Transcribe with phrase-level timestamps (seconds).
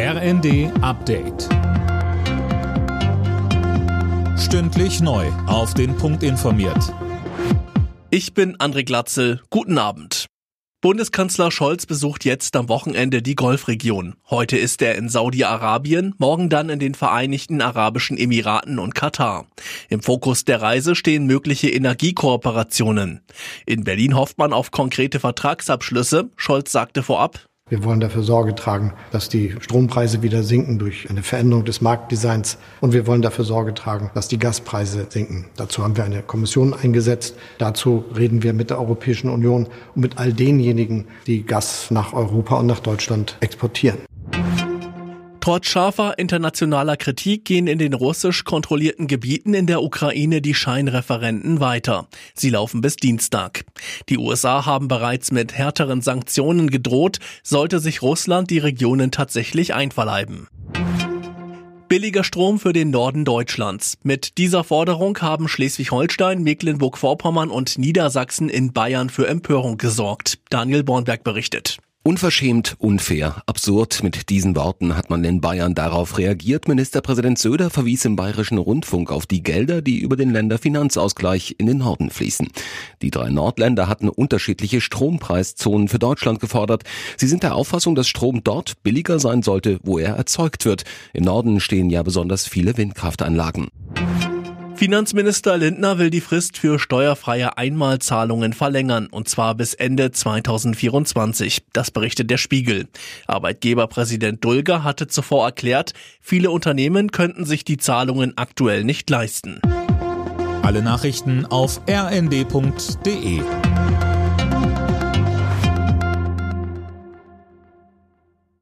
[0.00, 1.48] RND Update.
[4.38, 5.26] Stündlich neu.
[5.48, 6.94] Auf den Punkt informiert.
[8.08, 9.40] Ich bin André Glatzel.
[9.50, 10.26] Guten Abend.
[10.80, 14.14] Bundeskanzler Scholz besucht jetzt am Wochenende die Golfregion.
[14.30, 19.48] Heute ist er in Saudi-Arabien, morgen dann in den Vereinigten Arabischen Emiraten und Katar.
[19.88, 23.22] Im Fokus der Reise stehen mögliche Energiekooperationen.
[23.66, 26.30] In Berlin hofft man auf konkrete Vertragsabschlüsse.
[26.36, 31.22] Scholz sagte vorab, wir wollen dafür Sorge tragen, dass die Strompreise wieder sinken durch eine
[31.22, 32.58] Veränderung des Marktdesigns.
[32.80, 35.46] Und wir wollen dafür Sorge tragen, dass die Gaspreise sinken.
[35.56, 37.34] Dazu haben wir eine Kommission eingesetzt.
[37.58, 42.56] Dazu reden wir mit der Europäischen Union und mit all denjenigen, die Gas nach Europa
[42.56, 44.07] und nach Deutschland exportieren.
[45.48, 51.58] Trotz scharfer internationaler Kritik gehen in den russisch kontrollierten Gebieten in der Ukraine die Scheinreferenten
[51.58, 52.06] weiter.
[52.34, 53.64] Sie laufen bis Dienstag.
[54.10, 60.48] Die USA haben bereits mit härteren Sanktionen gedroht, sollte sich Russland die Regionen tatsächlich einverleiben.
[61.88, 63.96] Billiger Strom für den Norden Deutschlands.
[64.02, 70.40] Mit dieser Forderung haben Schleswig-Holstein, Mecklenburg-Vorpommern und Niedersachsen in Bayern für Empörung gesorgt.
[70.50, 71.78] Daniel Bornberg berichtet.
[72.04, 74.02] Unverschämt, unfair, absurd.
[74.02, 76.66] Mit diesen Worten hat man in Bayern darauf reagiert.
[76.66, 81.78] Ministerpräsident Söder verwies im bayerischen Rundfunk auf die Gelder, die über den Länderfinanzausgleich in den
[81.78, 82.48] Norden fließen.
[83.02, 86.84] Die drei Nordländer hatten unterschiedliche Strompreiszonen für Deutschland gefordert.
[87.18, 90.84] Sie sind der Auffassung, dass Strom dort billiger sein sollte, wo er erzeugt wird.
[91.12, 93.68] Im Norden stehen ja besonders viele Windkraftanlagen.
[94.78, 101.64] Finanzminister Lindner will die Frist für steuerfreie Einmalzahlungen verlängern, und zwar bis Ende 2024.
[101.72, 102.86] Das berichtet der Spiegel.
[103.26, 109.60] Arbeitgeberpräsident Dulger hatte zuvor erklärt, viele Unternehmen könnten sich die Zahlungen aktuell nicht leisten.
[110.62, 113.40] Alle Nachrichten auf rnd.de